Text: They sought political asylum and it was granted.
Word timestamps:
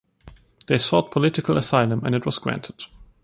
They 0.65 0.79
sought 0.79 1.11
political 1.11 1.57
asylum 1.59 2.03
and 2.03 2.15
it 2.15 2.25
was 2.25 2.39
granted. 2.39 2.85